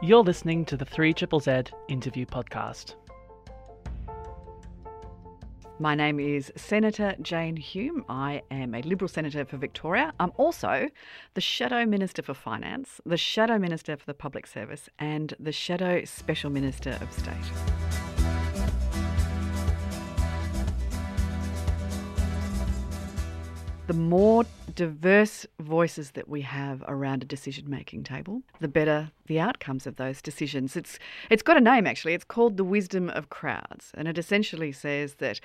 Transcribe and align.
You're 0.00 0.22
listening 0.22 0.64
to 0.66 0.76
the 0.76 0.84
3 0.84 1.12
Triple 1.12 1.40
Z 1.40 1.64
interview 1.88 2.24
podcast. 2.24 2.94
My 5.80 5.96
name 5.96 6.20
is 6.20 6.52
Senator 6.54 7.16
Jane 7.20 7.56
Hume. 7.56 8.04
I 8.08 8.42
am 8.52 8.76
a 8.76 8.82
Liberal 8.82 9.08
Senator 9.08 9.44
for 9.44 9.56
Victoria. 9.56 10.12
I'm 10.20 10.30
also 10.36 10.88
the 11.34 11.40
Shadow 11.40 11.84
Minister 11.84 12.22
for 12.22 12.32
Finance, 12.32 13.00
the 13.04 13.16
Shadow 13.16 13.58
Minister 13.58 13.96
for 13.96 14.06
the 14.06 14.14
Public 14.14 14.46
Service, 14.46 14.88
and 15.00 15.34
the 15.40 15.50
Shadow 15.50 16.04
Special 16.04 16.50
Minister 16.50 16.96
of 17.00 17.12
State. 17.12 17.87
The 23.88 23.94
more 23.94 24.44
diverse 24.74 25.46
voices 25.58 26.10
that 26.10 26.28
we 26.28 26.42
have 26.42 26.84
around 26.86 27.22
a 27.22 27.26
decision 27.26 27.70
making 27.70 28.04
table, 28.04 28.42
the 28.60 28.68
better 28.68 29.12
the 29.28 29.40
outcomes 29.40 29.86
of 29.86 29.96
those 29.96 30.20
decisions. 30.20 30.76
It's 30.76 30.98
it's 31.30 31.42
got 31.42 31.56
a 31.56 31.60
name 31.62 31.86
actually. 31.86 32.12
It's 32.12 32.22
called 32.22 32.58
the 32.58 32.64
wisdom 32.64 33.08
of 33.08 33.30
crowds, 33.30 33.90
and 33.94 34.06
it 34.06 34.18
essentially 34.18 34.72
says 34.72 35.14
that 35.14 35.40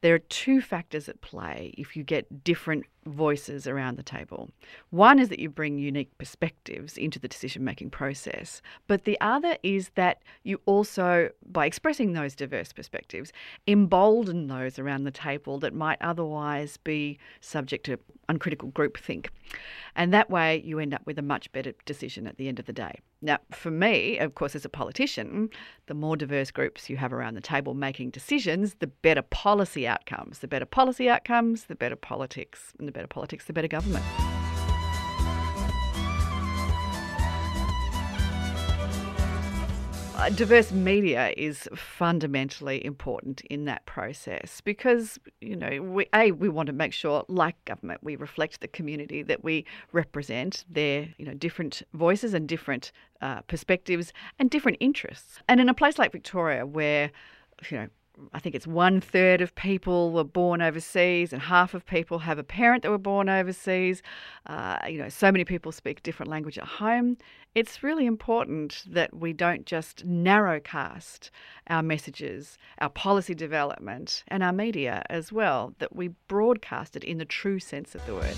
there 0.00 0.14
are 0.14 0.20
two 0.20 0.60
factors 0.60 1.08
at 1.08 1.20
play 1.22 1.74
if 1.76 1.96
you 1.96 2.04
get 2.04 2.44
different 2.44 2.84
voices 3.10 3.66
around 3.66 3.96
the 3.96 4.02
table. 4.02 4.50
One 4.90 5.18
is 5.18 5.28
that 5.28 5.38
you 5.38 5.48
bring 5.48 5.78
unique 5.78 6.16
perspectives 6.18 6.96
into 6.96 7.18
the 7.18 7.28
decision 7.28 7.64
making 7.64 7.90
process, 7.90 8.62
but 8.86 9.04
the 9.04 9.20
other 9.20 9.56
is 9.62 9.90
that 9.94 10.22
you 10.42 10.60
also 10.66 11.30
by 11.46 11.66
expressing 11.66 12.12
those 12.12 12.34
diverse 12.34 12.72
perspectives 12.72 13.32
embolden 13.66 14.46
those 14.46 14.78
around 14.78 15.04
the 15.04 15.10
table 15.10 15.58
that 15.58 15.74
might 15.74 15.98
otherwise 16.00 16.76
be 16.76 17.18
subject 17.40 17.86
to 17.86 17.98
uncritical 18.28 18.70
groupthink. 18.70 19.28
And 19.96 20.12
that 20.12 20.30
way 20.30 20.62
you 20.64 20.78
end 20.78 20.94
up 20.94 21.02
with 21.06 21.18
a 21.18 21.22
much 21.22 21.50
better 21.52 21.72
decision 21.84 22.26
at 22.26 22.36
the 22.36 22.48
end 22.48 22.58
of 22.58 22.66
the 22.66 22.72
day. 22.72 23.00
Now, 23.20 23.38
for 23.50 23.70
me, 23.70 24.18
of 24.18 24.34
course, 24.34 24.54
as 24.54 24.64
a 24.64 24.68
politician, 24.68 25.50
the 25.86 25.94
more 25.94 26.16
diverse 26.16 26.50
groups 26.50 26.88
you 26.88 26.96
have 26.98 27.12
around 27.12 27.34
the 27.34 27.40
table 27.40 27.74
making 27.74 28.10
decisions, 28.10 28.76
the 28.78 28.86
better 28.86 29.22
policy 29.22 29.86
outcomes. 29.86 30.38
The 30.38 30.48
better 30.48 30.66
policy 30.66 31.08
outcomes, 31.08 31.64
the 31.64 31.74
better 31.74 31.96
politics. 31.96 32.72
And 32.78 32.86
the 32.86 32.92
better 32.92 33.08
politics, 33.08 33.46
the 33.46 33.52
better 33.52 33.68
government. 33.68 34.04
Diverse 40.34 40.72
media 40.72 41.32
is 41.36 41.68
fundamentally 41.74 42.84
important 42.84 43.40
in 43.42 43.64
that 43.64 43.86
process 43.86 44.60
because 44.60 45.18
you 45.40 45.56
know 45.56 45.80
we 45.80 46.06
a 46.12 46.32
we 46.32 46.48
want 46.48 46.66
to 46.66 46.72
make 46.72 46.92
sure 46.92 47.24
like 47.28 47.62
government 47.64 48.00
we 48.02 48.14
reflect 48.14 48.60
the 48.60 48.68
community 48.68 49.22
that 49.22 49.42
we 49.42 49.64
represent 49.92 50.64
their 50.68 51.08
you 51.16 51.24
know 51.24 51.34
different 51.34 51.82
voices 51.94 52.34
and 52.34 52.46
different 52.46 52.92
uh, 53.22 53.40
perspectives 53.42 54.12
and 54.38 54.50
different 54.50 54.76
interests. 54.80 55.38
And 55.48 55.60
in 55.60 55.68
a 55.68 55.74
place 55.74 55.98
like 55.98 56.12
Victoria 56.12 56.66
where 56.66 57.10
you 57.70 57.78
know 57.78 57.88
I 58.32 58.38
think 58.38 58.54
it's 58.54 58.66
one 58.66 59.00
third 59.00 59.40
of 59.40 59.54
people 59.54 60.12
were 60.12 60.24
born 60.24 60.60
overseas, 60.62 61.32
and 61.32 61.42
half 61.42 61.74
of 61.74 61.86
people 61.86 62.20
have 62.20 62.38
a 62.38 62.44
parent 62.44 62.82
that 62.82 62.90
were 62.90 62.98
born 62.98 63.28
overseas. 63.28 64.02
Uh, 64.46 64.78
you 64.88 64.98
know, 64.98 65.08
so 65.08 65.30
many 65.30 65.44
people 65.44 65.72
speak 65.72 66.02
different 66.02 66.30
language 66.30 66.58
at 66.58 66.64
home. 66.64 67.16
It's 67.54 67.82
really 67.82 68.06
important 68.06 68.84
that 68.88 69.16
we 69.16 69.32
don't 69.32 69.66
just 69.66 70.06
narrowcast 70.06 71.30
our 71.68 71.82
messages, 71.82 72.58
our 72.78 72.90
policy 72.90 73.34
development, 73.34 74.24
and 74.28 74.42
our 74.42 74.52
media 74.52 75.02
as 75.08 75.32
well. 75.32 75.74
That 75.78 75.94
we 75.94 76.08
broadcast 76.28 76.96
it 76.96 77.04
in 77.04 77.18
the 77.18 77.24
true 77.24 77.58
sense 77.58 77.94
of 77.94 78.04
the 78.06 78.14
word. 78.14 78.36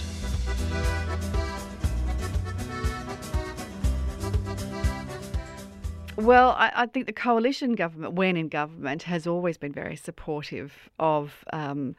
Well, 6.24 6.50
I, 6.50 6.72
I, 6.74 6.86
think 6.86 7.06
the 7.06 7.12
coalition 7.12 7.74
government, 7.74 8.14
when 8.14 8.36
in 8.36 8.48
government, 8.48 9.04
has 9.04 9.26
always 9.26 9.56
been 9.56 9.72
very 9.72 9.96
supportive 9.96 10.90
of 10.98 11.44
um, 11.52 11.96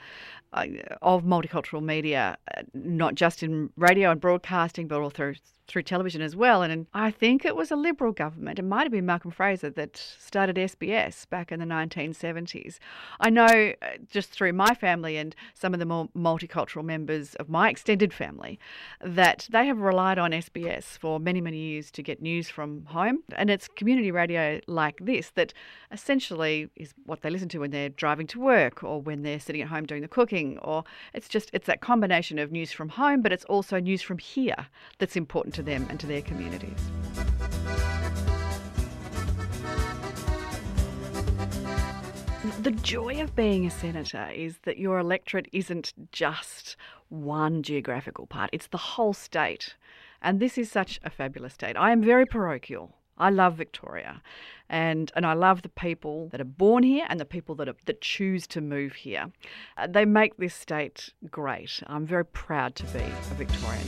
of 0.53 1.23
multicultural 1.23 1.81
media, 1.81 2.37
uh, 2.55 2.61
not 2.73 3.15
just 3.15 3.43
in 3.43 3.69
radio 3.77 4.11
and 4.11 4.19
broadcasting, 4.19 4.87
but 4.87 5.01
also 5.01 5.33
through 5.71 5.83
television 5.83 6.21
as 6.21 6.35
well. 6.35 6.61
And 6.63 6.85
I 6.93 7.11
think 7.11 7.45
it 7.45 7.55
was 7.55 7.71
a 7.71 7.77
Liberal 7.77 8.11
government, 8.11 8.59
it 8.59 8.63
might 8.63 8.83
have 8.83 8.91
been 8.91 9.05
Malcolm 9.05 9.31
Fraser, 9.31 9.69
that 9.69 9.95
started 9.95 10.57
SBS 10.57 11.29
back 11.29 11.51
in 11.51 11.61
the 11.61 11.65
1970s. 11.65 12.77
I 13.21 13.29
know 13.29 13.45
uh, 13.81 13.87
just 14.09 14.31
through 14.31 14.51
my 14.51 14.73
family 14.73 15.15
and 15.15 15.33
some 15.53 15.73
of 15.73 15.79
the 15.79 15.85
more 15.85 16.09
multicultural 16.09 16.83
members 16.83 17.35
of 17.35 17.47
my 17.47 17.69
extended 17.69 18.13
family 18.13 18.59
that 19.01 19.47
they 19.49 19.65
have 19.67 19.79
relied 19.79 20.19
on 20.19 20.31
SBS 20.31 20.97
for 20.97 21.21
many, 21.21 21.39
many 21.39 21.57
years 21.57 21.89
to 21.91 22.03
get 22.03 22.21
news 22.21 22.49
from 22.49 22.83
home. 22.85 23.19
And 23.37 23.49
it's 23.49 23.69
community 23.69 24.11
radio 24.11 24.59
like 24.67 24.99
this 24.99 25.29
that 25.35 25.53
essentially 25.91 26.69
is 26.75 26.93
what 27.05 27.21
they 27.21 27.29
listen 27.29 27.47
to 27.49 27.59
when 27.59 27.71
they're 27.71 27.89
driving 27.89 28.27
to 28.27 28.39
work 28.41 28.83
or 28.83 29.01
when 29.01 29.23
they're 29.23 29.39
sitting 29.39 29.61
at 29.61 29.69
home 29.69 29.85
doing 29.85 30.01
the 30.01 30.07
cooking 30.09 30.40
or 30.61 30.83
it's 31.13 31.27
just 31.27 31.49
it's 31.53 31.67
that 31.67 31.81
combination 31.81 32.39
of 32.39 32.51
news 32.51 32.71
from 32.71 32.89
home 32.89 33.21
but 33.21 33.31
it's 33.31 33.45
also 33.45 33.79
news 33.79 34.01
from 34.01 34.17
here 34.17 34.67
that's 34.97 35.15
important 35.15 35.53
to 35.55 35.63
them 35.63 35.85
and 35.89 35.99
to 35.99 36.07
their 36.07 36.21
communities. 36.21 36.79
The 42.61 42.71
joy 42.71 43.21
of 43.21 43.35
being 43.35 43.65
a 43.65 43.71
senator 43.71 44.29
is 44.33 44.59
that 44.63 44.77
your 44.77 44.99
electorate 44.99 45.47
isn't 45.51 45.93
just 46.11 46.75
one 47.09 47.63
geographical 47.63 48.27
part, 48.27 48.49
it's 48.53 48.67
the 48.67 48.77
whole 48.77 49.13
state. 49.13 49.75
And 50.21 50.39
this 50.39 50.57
is 50.57 50.71
such 50.71 50.99
a 51.03 51.09
fabulous 51.09 51.55
state. 51.55 51.75
I 51.75 51.91
am 51.91 52.03
very 52.03 52.25
parochial. 52.25 52.95
I 53.21 53.29
love 53.29 53.55
Victoria, 53.55 54.19
and 54.67 55.11
and 55.15 55.27
I 55.27 55.33
love 55.33 55.61
the 55.61 55.69
people 55.69 56.29
that 56.29 56.41
are 56.41 56.53
born 56.65 56.81
here 56.81 57.05
and 57.07 57.19
the 57.19 57.25
people 57.25 57.53
that 57.55 57.69
are, 57.69 57.75
that 57.85 58.01
choose 58.01 58.47
to 58.47 58.61
move 58.61 58.93
here. 58.93 59.31
Uh, 59.77 59.85
they 59.85 60.05
make 60.05 60.37
this 60.37 60.55
state 60.55 61.13
great. 61.29 61.83
I'm 61.85 62.07
very 62.07 62.25
proud 62.25 62.73
to 62.77 62.83
be 62.85 62.99
a 62.99 63.35
Victorian. 63.35 63.87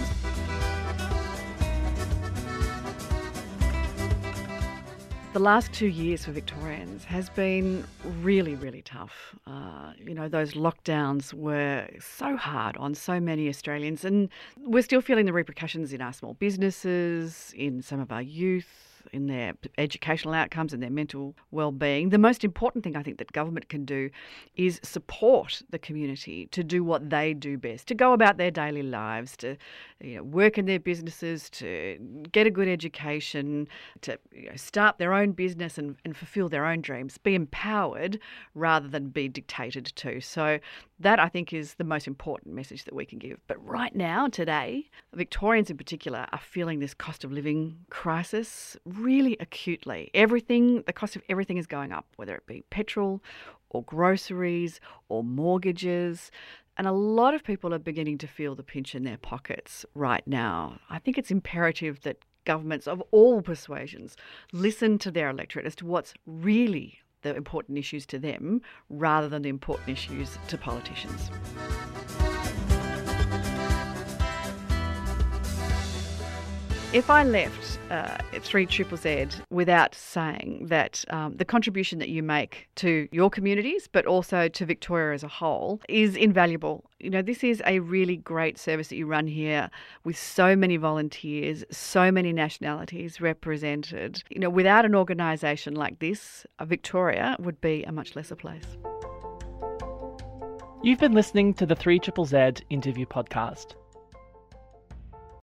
The 5.33 5.39
last 5.39 5.73
two 5.73 5.87
years 5.87 6.25
for 6.25 6.31
Victorians 6.31 7.03
has 7.05 7.27
been 7.31 7.87
really, 8.21 8.53
really 8.53 8.83
tough. 8.83 9.35
Uh, 9.47 9.93
you 9.97 10.13
know, 10.13 10.29
those 10.29 10.53
lockdowns 10.53 11.33
were 11.33 11.87
so 11.99 12.37
hard 12.37 12.77
on 12.77 12.93
so 12.93 13.19
many 13.19 13.49
Australians, 13.49 14.05
and 14.05 14.29
we're 14.59 14.83
still 14.83 15.01
feeling 15.01 15.25
the 15.25 15.33
repercussions 15.33 15.91
in 15.91 16.01
our 16.01 16.13
small 16.13 16.35
businesses, 16.35 17.51
in 17.57 17.81
some 17.81 17.99
of 17.99 18.11
our 18.11 18.21
youth, 18.21 18.92
in 19.13 19.27
their 19.27 19.53
educational 19.77 20.33
outcomes 20.33 20.73
and 20.73 20.81
their 20.81 20.89
mental 20.89 21.35
well-being. 21.51 22.09
The 22.09 22.17
most 22.17 22.43
important 22.43 22.83
thing 22.83 22.95
I 22.95 23.03
think 23.03 23.19
that 23.19 23.31
government 23.31 23.69
can 23.69 23.85
do 23.85 24.09
is 24.55 24.79
support 24.83 25.61
the 25.69 25.79
community 25.79 26.47
to 26.47 26.63
do 26.63 26.83
what 26.83 27.09
they 27.09 27.33
do 27.33 27.57
best, 27.57 27.87
to 27.87 27.95
go 27.95 28.13
about 28.13 28.37
their 28.37 28.51
daily 28.51 28.83
lives, 28.83 29.37
to 29.37 29.55
you 30.01 30.17
know, 30.17 30.23
work 30.23 30.57
in 30.57 30.65
their 30.65 30.79
businesses, 30.79 31.49
to 31.51 31.97
get 32.31 32.47
a 32.47 32.51
good 32.51 32.67
education, 32.67 33.67
to 34.01 34.17
you 34.33 34.49
know, 34.49 34.55
start 34.55 34.97
their 34.97 35.13
own 35.13 35.31
business 35.31 35.77
and, 35.77 35.95
and 36.03 36.17
fulfill 36.17 36.49
their 36.49 36.65
own 36.65 36.81
dreams, 36.81 37.17
be 37.17 37.35
empowered 37.35 38.19
rather 38.55 38.87
than 38.87 39.09
be 39.09 39.27
dictated 39.27 39.85
to. 39.85 40.19
So 40.19 40.59
that 41.03 41.19
I 41.19 41.29
think 41.29 41.53
is 41.53 41.75
the 41.75 41.83
most 41.83 42.07
important 42.07 42.55
message 42.55 42.85
that 42.85 42.95
we 42.95 43.05
can 43.05 43.19
give. 43.19 43.39
But 43.47 43.63
right 43.65 43.95
now, 43.95 44.27
today, 44.27 44.89
Victorians 45.13 45.69
in 45.69 45.77
particular 45.77 46.27
are 46.31 46.39
feeling 46.39 46.79
this 46.79 46.93
cost 46.93 47.23
of 47.23 47.31
living 47.31 47.77
crisis 47.89 48.75
really 48.85 49.37
acutely. 49.39 50.09
Everything, 50.13 50.83
the 50.85 50.93
cost 50.93 51.15
of 51.15 51.23
everything 51.29 51.57
is 51.57 51.67
going 51.67 51.91
up, 51.91 52.07
whether 52.15 52.35
it 52.35 52.45
be 52.47 52.63
petrol 52.69 53.21
or 53.69 53.83
groceries 53.83 54.79
or 55.09 55.23
mortgages. 55.23 56.31
And 56.77 56.87
a 56.87 56.91
lot 56.91 57.33
of 57.33 57.43
people 57.43 57.73
are 57.73 57.79
beginning 57.79 58.17
to 58.19 58.27
feel 58.27 58.55
the 58.55 58.63
pinch 58.63 58.95
in 58.95 59.03
their 59.03 59.17
pockets 59.17 59.85
right 59.93 60.25
now. 60.25 60.79
I 60.89 60.99
think 60.99 61.17
it's 61.17 61.31
imperative 61.31 62.01
that 62.01 62.17
governments 62.45 62.87
of 62.87 63.01
all 63.11 63.41
persuasions 63.41 64.15
listen 64.51 64.97
to 64.99 65.11
their 65.11 65.29
electorate 65.29 65.65
as 65.65 65.75
to 65.75 65.85
what's 65.85 66.13
really 66.25 66.99
the 67.23 67.35
important 67.35 67.77
issues 67.77 68.05
to 68.07 68.19
them 68.19 68.61
rather 68.89 69.27
than 69.27 69.41
the 69.41 69.49
important 69.49 69.89
issues 69.89 70.37
to 70.47 70.57
politicians. 70.57 71.29
If 76.93 77.09
I 77.09 77.23
left 77.23 77.72
uh, 77.93 78.17
3 78.39 78.65
Triple 78.65 78.97
Z 78.97 79.27
without 79.51 79.93
saying 79.93 80.65
that 80.67 81.05
um, 81.09 81.37
the 81.37 81.45
contribution 81.45 81.99
that 81.99 82.09
you 82.09 82.23
make 82.23 82.67
to 82.75 83.07
your 83.11 83.29
communities, 83.29 83.87
but 83.87 84.07
also 84.07 84.47
to 84.47 84.65
Victoria 84.65 85.13
as 85.13 85.23
a 85.23 85.27
whole, 85.27 85.79
is 85.87 86.15
invaluable. 86.15 86.83
You 86.99 87.11
know, 87.11 87.21
this 87.21 87.43
is 87.43 87.61
a 87.67 87.79
really 87.79 88.17
great 88.17 88.57
service 88.57 88.87
that 88.87 88.95
you 88.95 89.05
run 89.05 89.27
here 89.27 89.69
with 90.03 90.17
so 90.17 90.55
many 90.55 90.77
volunteers, 90.77 91.63
so 91.69 92.11
many 92.11 92.33
nationalities 92.33 93.21
represented. 93.21 94.23
You 94.31 94.39
know, 94.39 94.49
without 94.49 94.85
an 94.85 94.95
organisation 94.95 95.75
like 95.75 95.99
this, 95.99 96.47
Victoria 96.63 97.35
would 97.39 97.61
be 97.61 97.83
a 97.83 97.91
much 97.91 98.15
lesser 98.15 98.35
place. 98.35 98.65
You've 100.81 100.99
been 100.99 101.13
listening 101.13 101.53
to 101.55 101.65
the 101.65 101.75
3 101.75 101.99
Triple 101.99 102.25
Z 102.25 102.53
interview 102.69 103.05
podcast. 103.05 103.75